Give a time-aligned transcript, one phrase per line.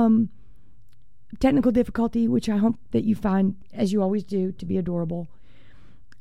[0.00, 0.30] um,
[1.38, 5.28] technical difficulty, which I hope that you find, as you always do, to be adorable.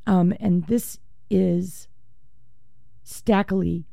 [0.06, 1.00] Um, and this
[1.30, 1.88] is
[3.04, 3.86] Stackily.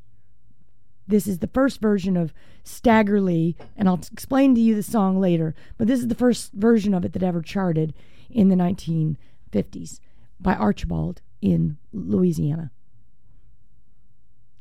[1.09, 2.35] This is the first version of
[2.65, 5.55] Stagger Lee, and I'll explain to you the song later.
[5.79, 7.95] But this is the first version of it that ever charted
[8.29, 10.01] in the 1950s
[10.41, 12.73] by Archibald in Louisiana.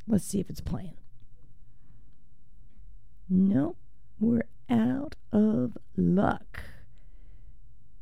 [0.07, 0.93] Let's see if it's playing.
[3.27, 3.77] Nope,
[4.19, 6.63] we're out of luck.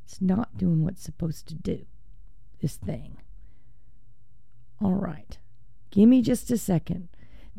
[0.06, 1.86] It's not doing what's supposed to do.
[2.62, 3.18] This thing.
[4.82, 5.38] All right.
[5.92, 7.10] Give me just a second.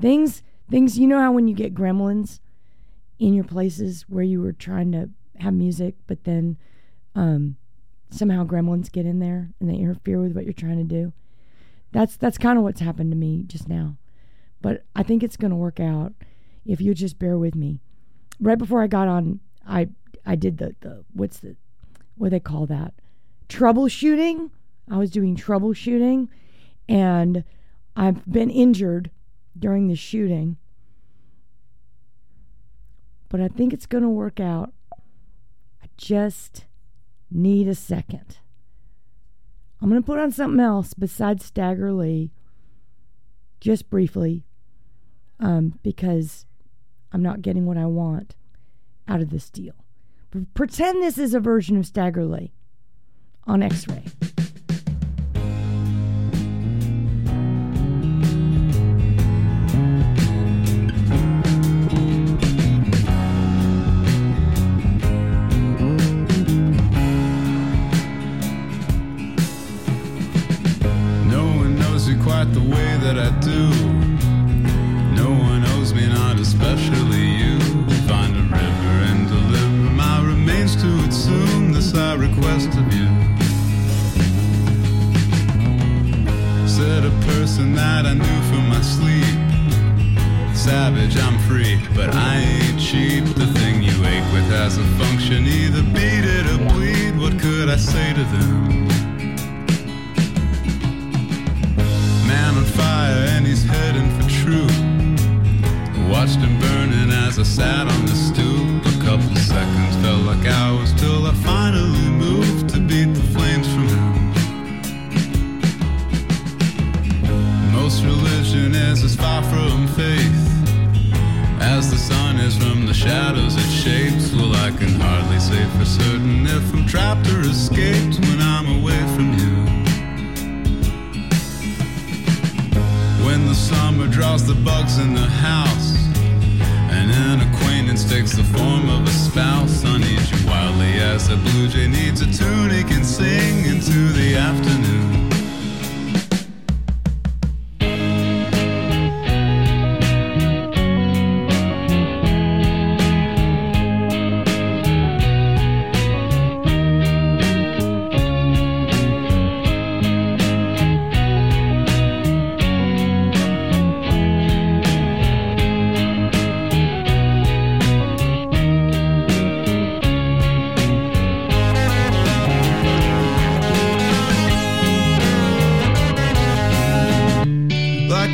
[0.00, 2.40] Things things you know how when you get gremlins
[3.18, 6.56] in your places where you were trying to have music but then
[7.14, 7.56] um
[8.14, 11.12] somehow gremlins get in there and they interfere with what you're trying to do.
[11.92, 13.96] That's that's kind of what's happened to me just now.
[14.60, 16.14] But I think it's going to work out
[16.64, 17.80] if you just bear with me.
[18.40, 19.88] Right before I got on, I
[20.26, 21.56] I did the the what's the
[22.16, 22.94] what do they call that?
[23.48, 24.50] Troubleshooting.
[24.90, 26.28] I was doing troubleshooting
[26.88, 27.44] and
[27.96, 29.10] I've been injured
[29.58, 30.56] during the shooting.
[33.28, 34.72] But I think it's going to work out.
[35.82, 36.66] I just
[37.30, 38.38] need a second.
[39.80, 42.30] I'm going to put on something else besides Stagger Lee,
[43.60, 44.44] just briefly,
[45.40, 46.46] um, because
[47.14, 48.34] I'm not getting what I want
[49.06, 49.74] out of this deal.
[50.52, 52.52] Pretend this is a version of Stagger Lee
[53.44, 54.02] on X ray.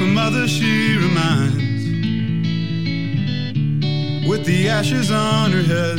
[0.00, 1.85] My mother, she reminds,
[4.26, 5.99] with the ashes on her head,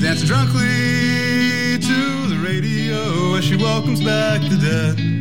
[0.00, 5.11] dancing drunkenly to the radio as she welcomes back the dead.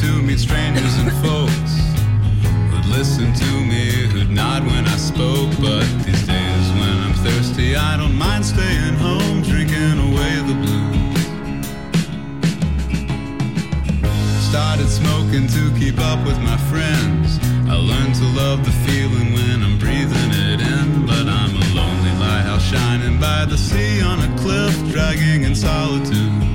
[0.00, 1.72] to me strangers and folks
[2.72, 5.50] would listen to me, who'd nod when I spoke.
[5.60, 11.20] But these days when I'm thirsty, I don't mind staying home, drinking away the blues.
[14.48, 17.38] Started smoking to keep up with my friends.
[17.68, 22.14] I learned to love the feeling when I'm breathing it in, but I'm a lonely
[22.24, 26.49] lighthouse shining by the sea on a cliff, dragging in solitude.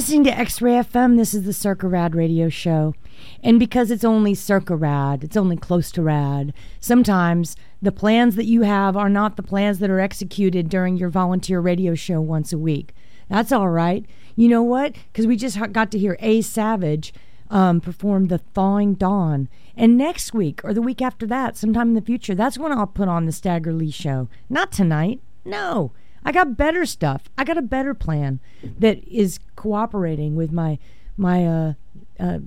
[0.00, 1.18] Listening to X Ray FM.
[1.18, 2.94] This is the Circa Rad radio show.
[3.42, 8.46] And because it's only Circa Rad, it's only close to rad, sometimes the plans that
[8.46, 12.50] you have are not the plans that are executed during your volunteer radio show once
[12.50, 12.94] a week.
[13.28, 14.06] That's all right.
[14.36, 14.94] You know what?
[15.12, 16.40] Because we just got to hear A.
[16.40, 17.12] Savage
[17.50, 19.50] um, perform The Thawing Dawn.
[19.76, 22.86] And next week or the week after that, sometime in the future, that's when I'll
[22.86, 24.30] put on the Stagger Lee show.
[24.48, 25.20] Not tonight.
[25.44, 25.92] No.
[26.24, 27.22] I got better stuff.
[27.38, 28.40] I got a better plan
[28.78, 30.78] that is cooperating with my
[31.16, 31.72] my uh,
[32.18, 32.38] uh,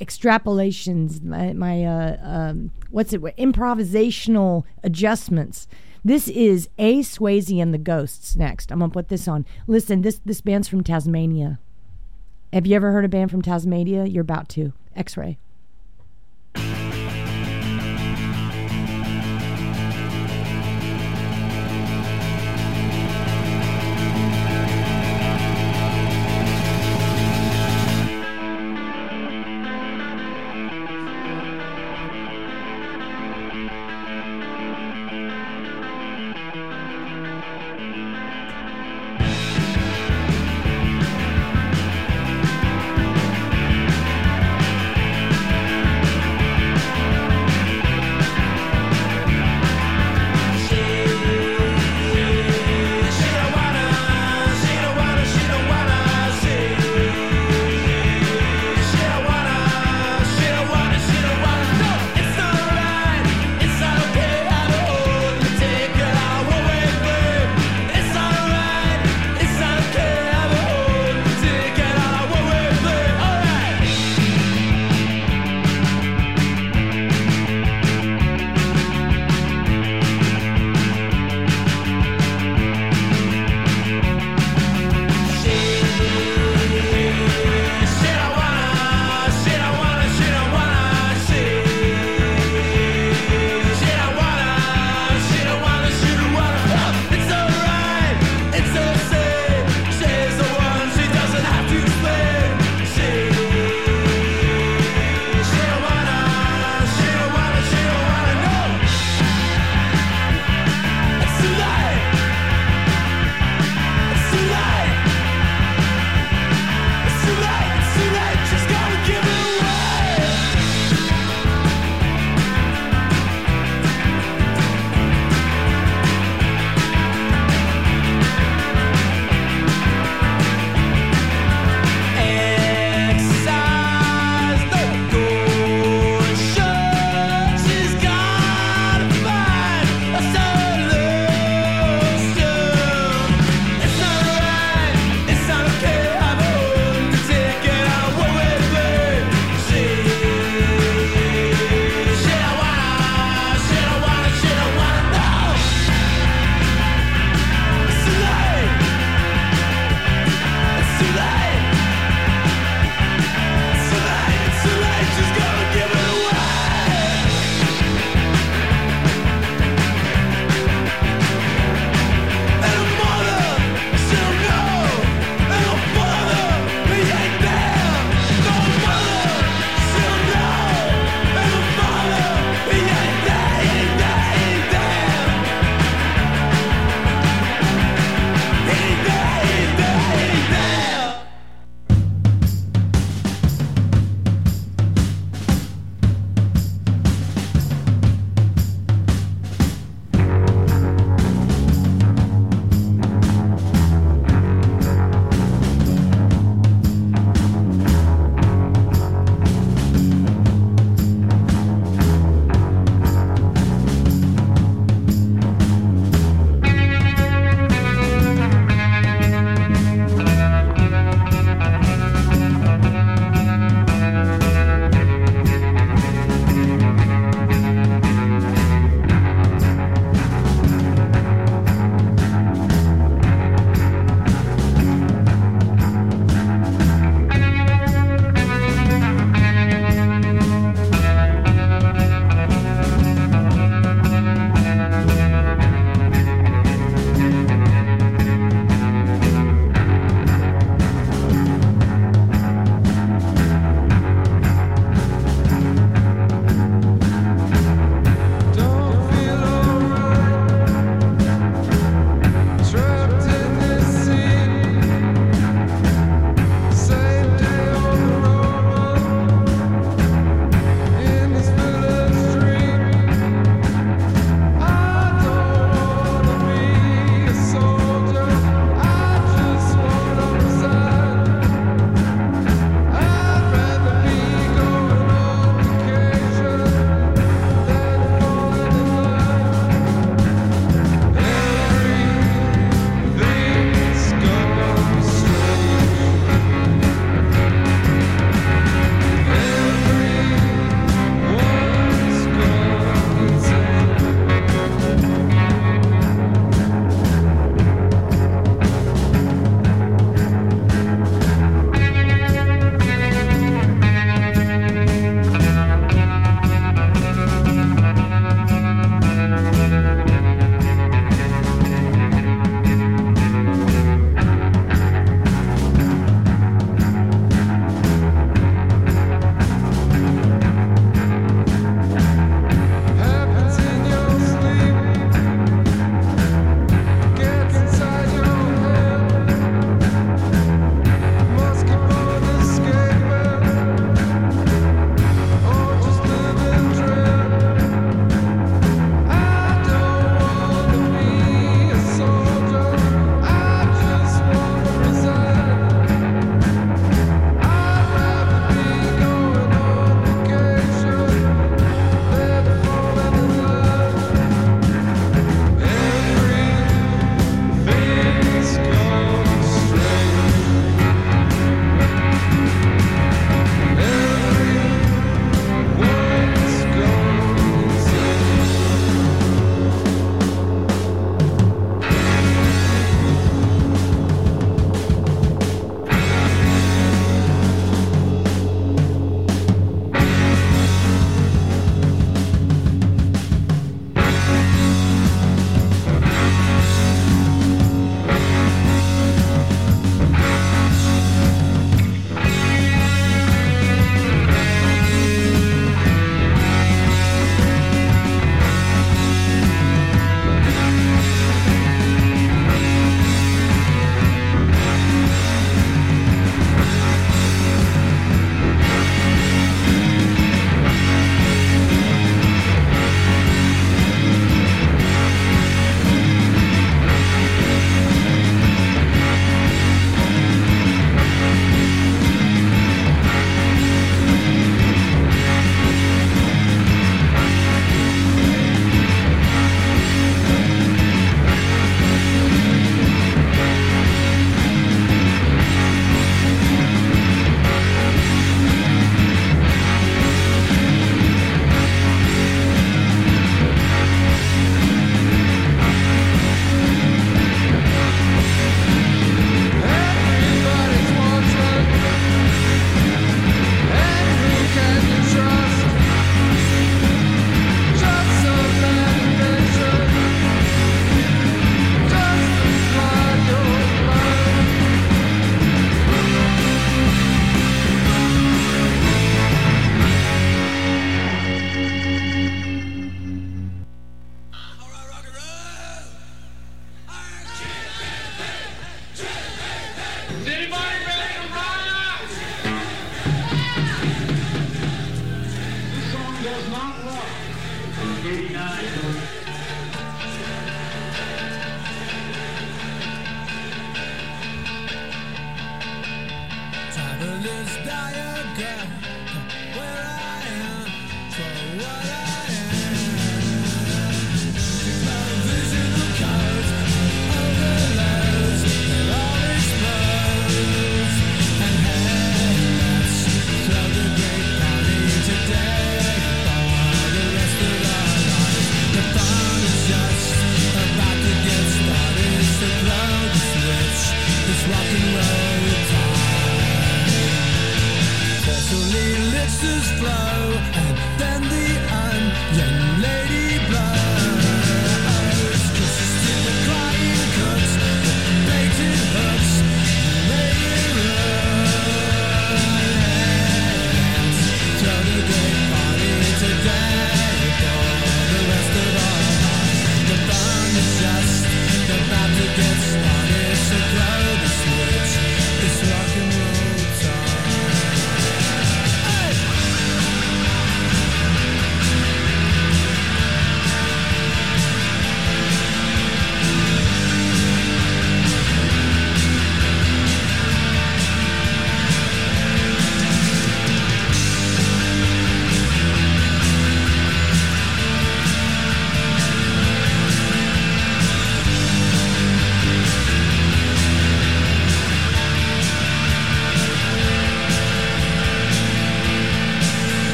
[0.00, 5.68] extrapolations, my, my uh, um, what's it, improvisational adjustments.
[6.02, 7.00] This is A.
[7.00, 8.36] Swayze and the Ghosts.
[8.36, 9.44] Next, I'm gonna put this on.
[9.66, 11.58] Listen, this this band's from Tasmania.
[12.52, 14.06] Have you ever heard a band from Tasmania?
[14.06, 14.72] You're about to.
[14.96, 15.38] X-Ray.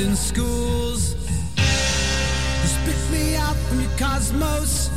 [0.00, 1.14] in schools.
[1.56, 4.88] You spit me out from your cosmos.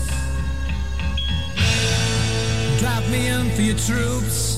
[2.79, 4.52] Drive me in for your troops.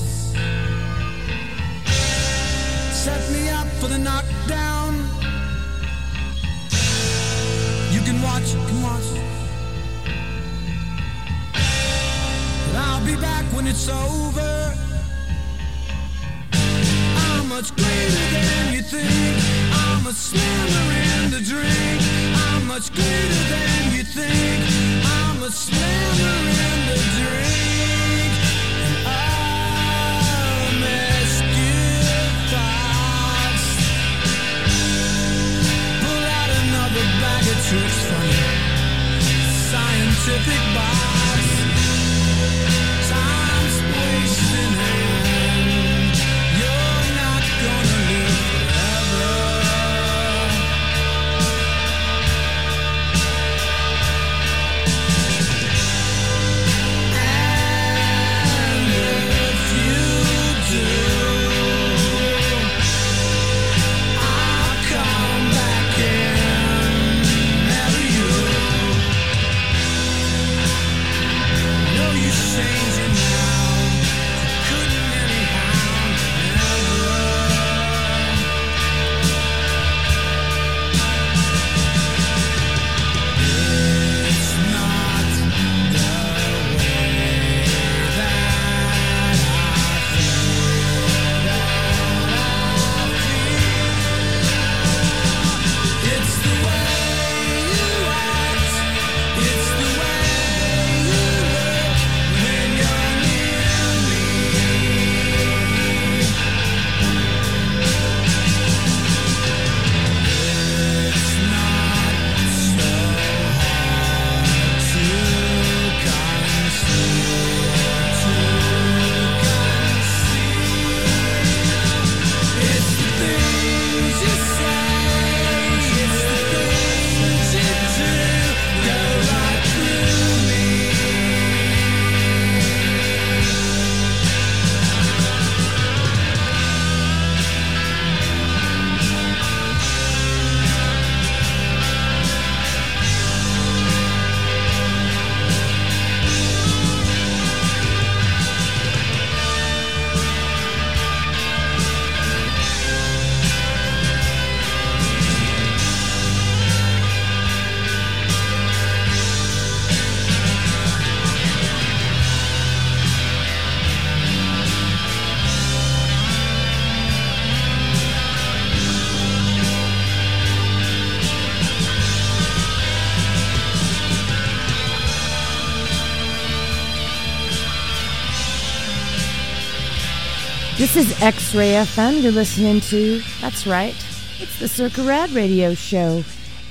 [180.86, 182.22] This is X Ray FM.
[182.22, 183.92] You're listening to, that's right,
[184.38, 186.22] it's the Circa Rad radio show.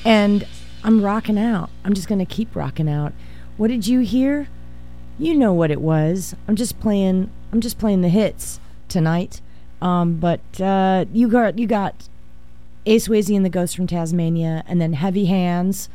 [0.06, 0.48] And
[0.86, 1.70] I'm rocking out.
[1.84, 3.12] I'm just going to keep rocking out.
[3.58, 4.48] What did you hear?
[5.20, 6.34] You know what it was.
[6.48, 9.42] I'm just playing, I'm just playing the hits tonight.
[9.82, 12.08] Um, but uh, you got you got
[12.86, 12.96] A.
[12.96, 15.90] Swayze and the Ghost from Tasmania, and then Heavy Hands.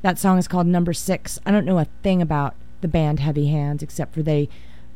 [0.00, 1.38] That song is called Number Six.
[1.44, 4.48] I don't know a thing about the band Heavy Hands except for they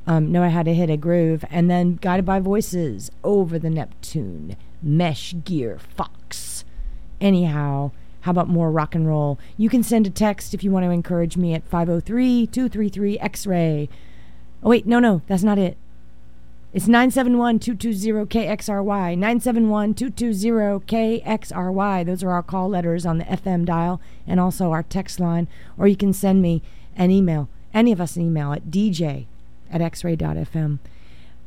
[0.07, 4.57] um, know how to hit a groove, and then Guided by Voices, Over the Neptune,
[4.83, 6.65] Mesh Gear, Fox.
[7.21, 7.91] Anyhow,
[8.23, 9.39] how about more rock and roll?
[9.57, 13.47] You can send a text if you want to encourage me at 503 233 X
[13.47, 13.89] Ray.
[14.63, 15.77] Oh, wait, no, no, that's not it.
[16.75, 19.17] It's 971 220 KXRY.
[19.17, 22.05] 971 220 KXRY.
[22.05, 25.47] Those are our call letters on the FM dial and also our text line.
[25.79, 26.63] Or you can send me
[26.97, 29.27] an email, any of us an email at DJ
[29.71, 30.79] at xray.fm.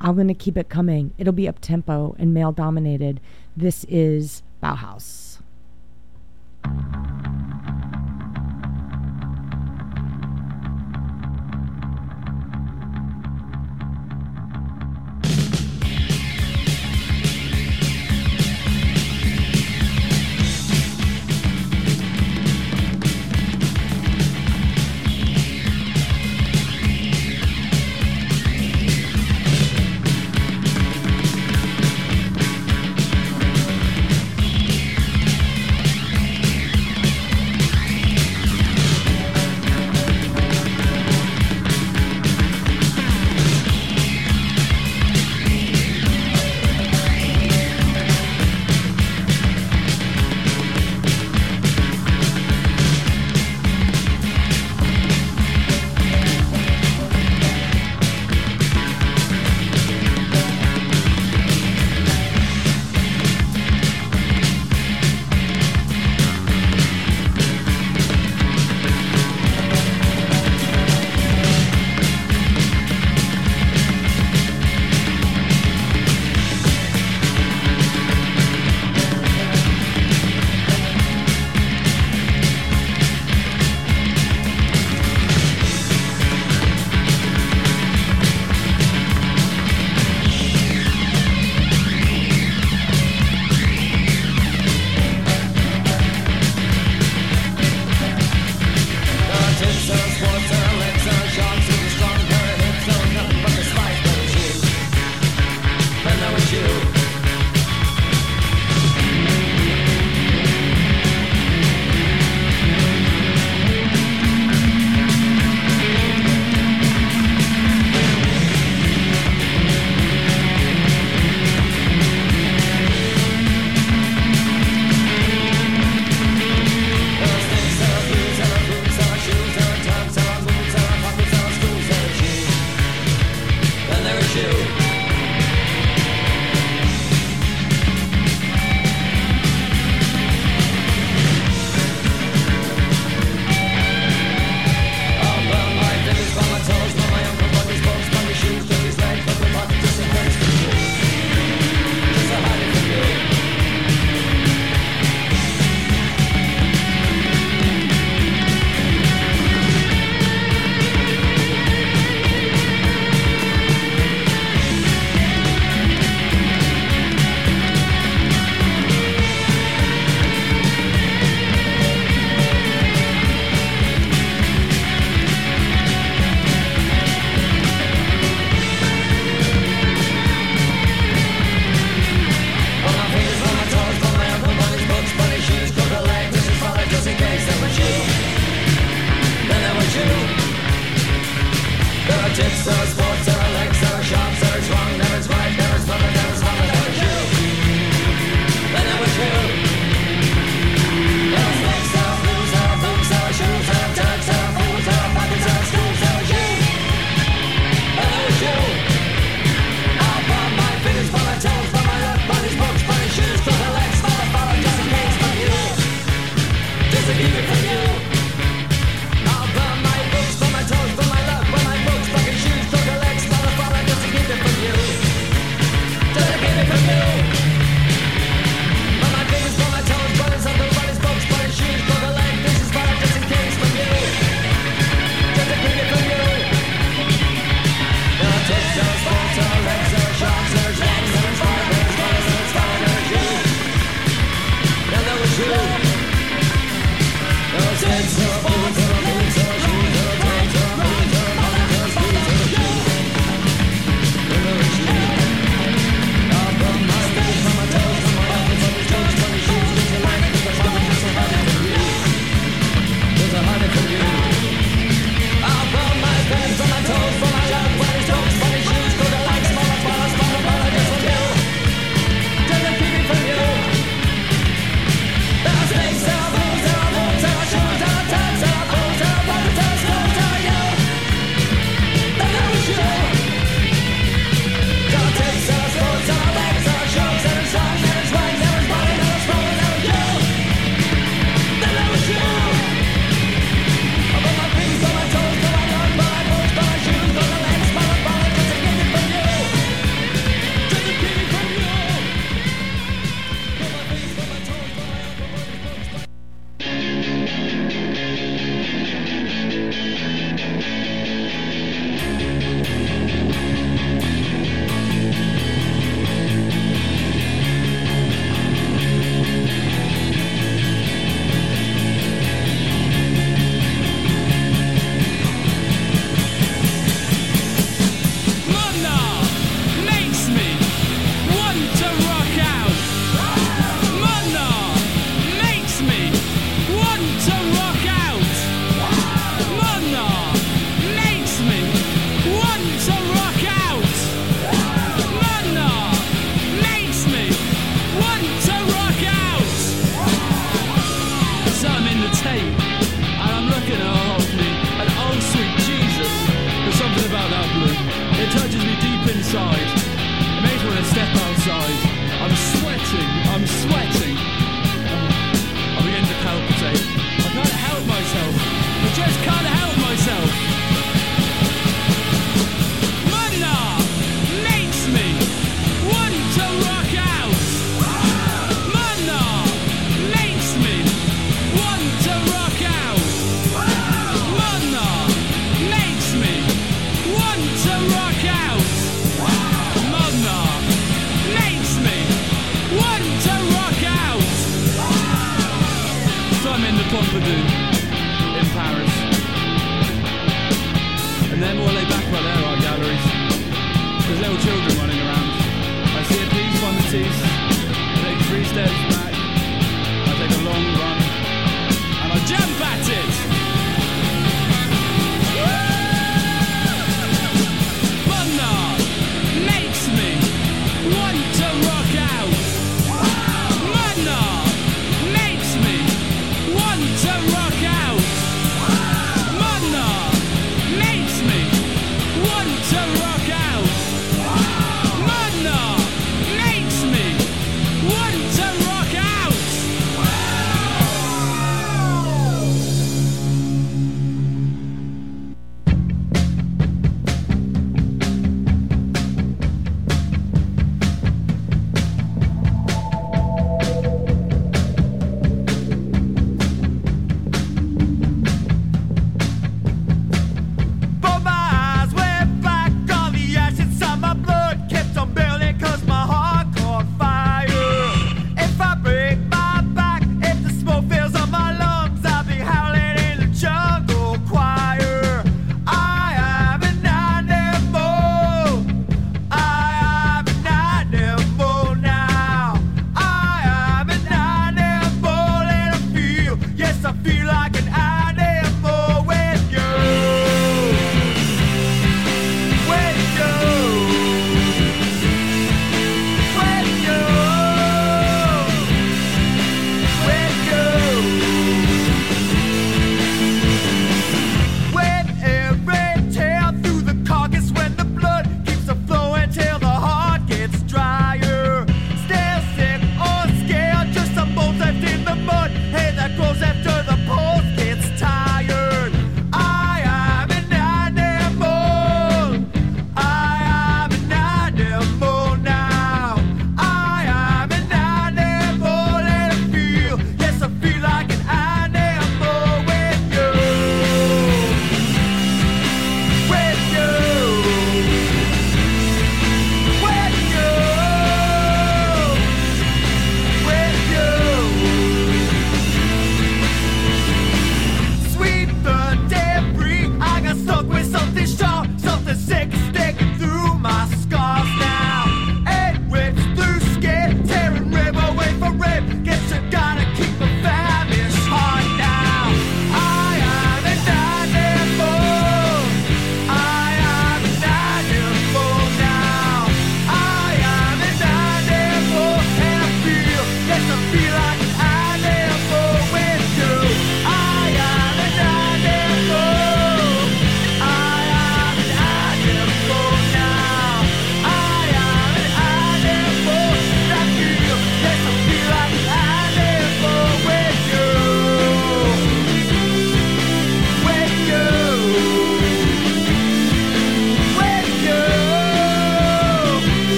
[0.00, 1.12] I'm going to keep it coming.
[1.18, 3.20] It'll be up tempo and male dominated.
[3.56, 5.40] This is Bauhaus.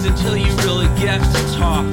[0.00, 1.86] Means until you really get to talk.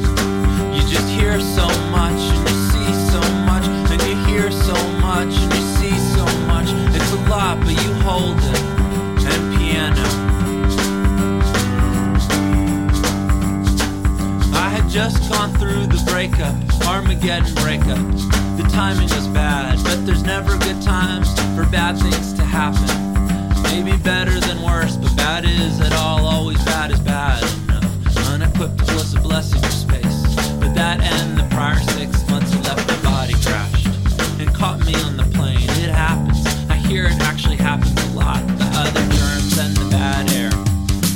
[0.74, 5.34] You just hear so much, and you see so much, and you hear so much,
[5.34, 6.68] and you see so much.
[6.96, 8.60] It's a lot, but you hold it.
[9.30, 10.04] And piano.
[14.54, 16.56] I had just gone through the breakup,
[16.88, 17.98] Armageddon breakup.
[18.58, 22.88] The timing was bad, but there's never good times for bad things to happen.
[23.64, 27.47] Maybe better than worse, but bad is at all, always bad is bad
[29.38, 30.26] a for space,
[30.58, 33.86] but that and the prior six months I left my body crashed
[34.42, 35.70] and caught me on the plane.
[35.78, 36.44] It happens.
[36.72, 38.42] I hear it actually happens a lot.
[38.58, 40.50] The other germs and the bad air.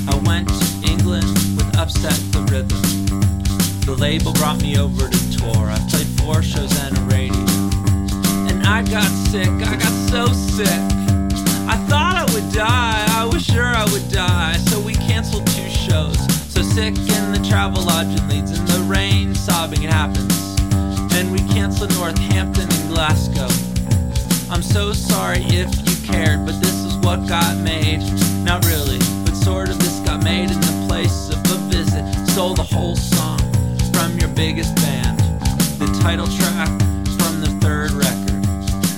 [0.07, 2.83] I went to England with upset the rhythm.
[3.89, 5.71] The label brought me over to tour.
[5.71, 7.41] I played four shows and a radio.
[8.45, 10.81] And I got sick, I got so sick.
[11.65, 14.57] I thought I would die, I was sure I would die.
[14.69, 16.19] So we canceled two shows.
[16.53, 16.93] So sick
[17.51, 20.55] travel lodge in in the rain, sobbing it happens.
[21.11, 23.49] Then we canceled Northampton and Glasgow.
[24.49, 27.99] I'm so sorry if you cared, but this is what got made.
[28.45, 32.05] Not really, but sort of this got made in the place of a visit.
[32.29, 33.39] Stole the whole song
[33.91, 35.19] from your biggest band.
[35.77, 36.69] The title track
[37.19, 38.41] from the third record.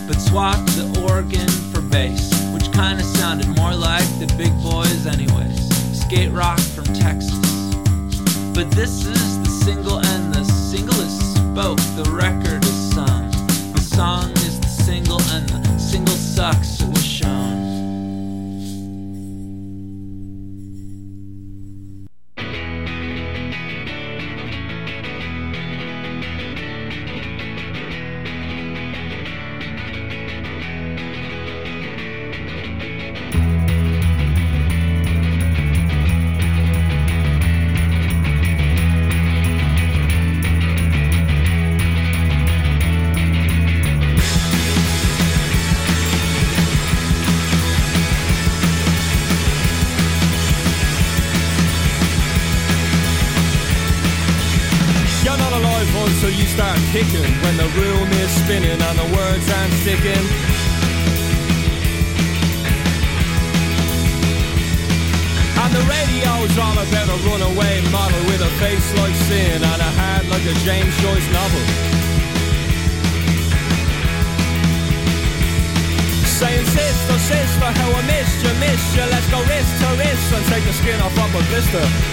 [0.07, 5.57] But swapped the organ for bass, which kinda sounded more like the big boys, anyways.
[5.99, 7.42] Skate rock from Texas.
[8.53, 13.31] But this is the single, and the single is spoke, the record is sung.
[13.73, 16.72] The song is the single, and the single sucks,
[56.53, 60.23] start kicking when the room is spinning and the words aren't sticking.
[65.57, 69.91] And the radio's all about a runaway model with a face like sin and a
[69.97, 71.63] heart like a James Joyce novel.
[76.37, 79.05] Saying sister, sister, how I missed you, missed you.
[79.09, 82.12] Let's go wrist to wrist and take the skin off of a blister.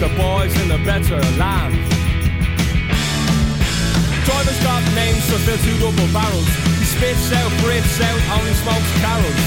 [0.00, 1.76] The boys in the better land.
[4.24, 6.48] Driver's got names to fill two double barrels.
[6.80, 9.44] He spits out, breathes out, only smokes Carrolls.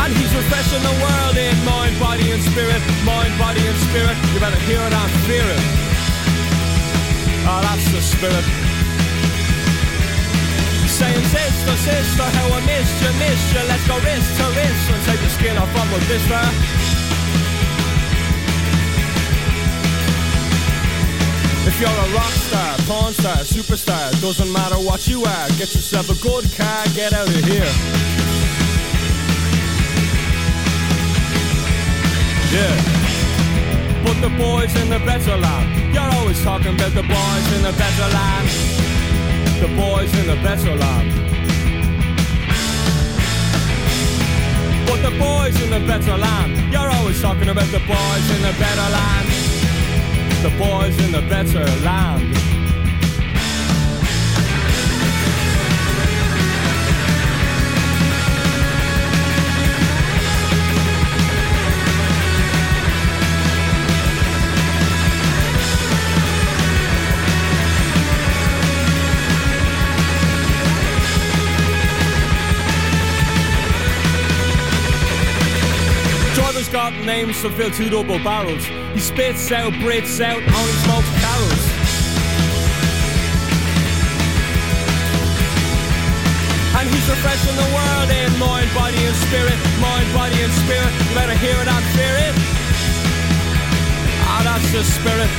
[0.00, 2.80] And he's refreshing the world in mind, body and spirit.
[3.04, 4.16] Mind, body and spirit.
[4.32, 5.62] You better hear it and fear it.
[7.44, 8.46] Oh, that's the spirit.
[10.88, 13.60] Saying sister, sister, how I missed you, missed you.
[13.68, 14.95] Let's go wrist to wrist
[15.36, 16.44] skin from a blister.
[21.68, 25.48] If you're a rock star, porn star, superstar, doesn't matter what you are.
[25.60, 27.72] Get yourself a good car, get out of here.
[32.56, 32.74] Yeah.
[34.06, 35.94] Put the boys in the better land.
[35.94, 38.48] You're always talking about the boys in the better land.
[39.60, 41.35] The boys in the better land.
[45.10, 46.72] The boys in the better land.
[46.72, 49.28] You're always talking about the boys in the better land.
[50.42, 52.45] The boys in the better land.
[76.86, 78.62] Got names to fill two double barrels.
[78.94, 81.64] He spits out, breathes out, only smokes Carrolls.
[86.78, 89.58] And he's refreshing the world in mind, body and spirit.
[89.82, 90.94] Mind, body and spirit.
[90.94, 92.34] You better hear it and fear it.
[94.30, 95.32] Ah, that's the spirit.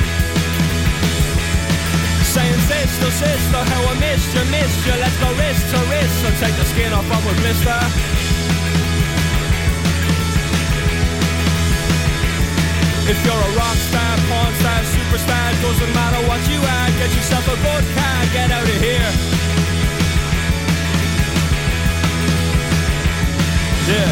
[2.28, 5.00] Saying sister, sister, how I missed you, missed you.
[5.00, 8.17] Let's go wrist to wrist and take the skin off from a blister.
[13.08, 17.48] If you're a rock star, porn star, superstar, doesn't matter what you are, get yourself
[17.48, 19.12] a good car, get out of here.
[23.88, 24.12] Yeah.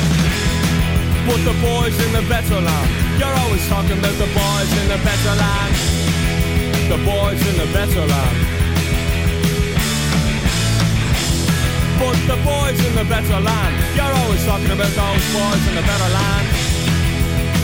[1.27, 2.89] Put the boys in the better land.
[3.19, 5.75] You're always talking about the boys in the better land.
[6.87, 8.37] The boys in the better land.
[11.99, 13.73] Put the boys in the better land.
[13.91, 16.54] You're always talking about those boys in the better land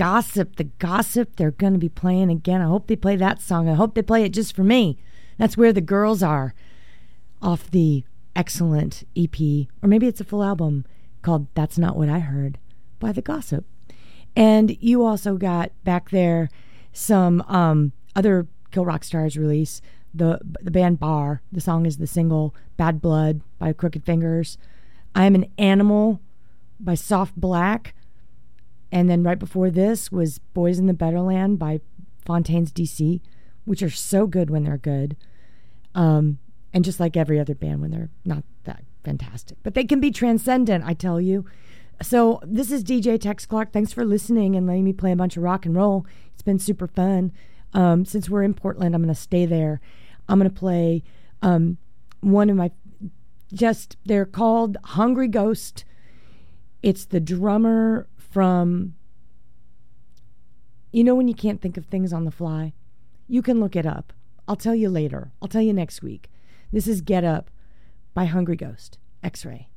[0.00, 0.56] Gossip.
[0.56, 2.62] The Gossip, they're going to be playing again.
[2.62, 3.68] I hope they play that song.
[3.68, 4.96] I hope they play it just for me.
[5.36, 6.54] That's where the girls are
[7.42, 9.38] off the excellent EP,
[9.82, 10.86] or maybe it's a full album
[11.20, 12.56] called That's Not What I Heard
[12.98, 13.66] by The Gossip.
[14.34, 16.48] And you also got back there
[16.94, 19.82] some um, other Kill Rock Stars release.
[20.14, 21.42] The the band Barr.
[21.52, 24.56] The song is the single Bad Blood by Crooked Fingers.
[25.14, 26.22] I am an Animal
[26.80, 27.94] by Soft Black.
[28.92, 31.80] And then right before this was Boys in the Better Land by
[32.24, 33.20] Fontaines DC,
[33.64, 35.16] which are so good when they're good.
[35.94, 36.38] Um,
[36.72, 39.58] and just like every other band when they're not that fantastic.
[39.62, 41.44] But they can be transcendent, I tell you.
[42.02, 43.72] So this is DJ Tex Clark.
[43.72, 46.06] Thanks for listening and letting me play a bunch of rock and roll.
[46.32, 47.32] It's been super fun.
[47.74, 49.80] Um, since we're in Portland, I'm going to stay there.
[50.28, 51.02] I'm going to play
[51.42, 51.78] um,
[52.20, 52.70] one of my
[53.52, 55.84] just they're called Hungry Ghost.
[56.82, 58.94] It's the drummer from
[60.92, 62.72] you know when you can't think of things on the fly?
[63.28, 64.12] You can look it up.
[64.48, 65.32] I'll tell you later.
[65.40, 66.28] I'll tell you next week.
[66.72, 67.50] This is Get Up
[68.14, 69.69] by Hungry Ghost, X Ray.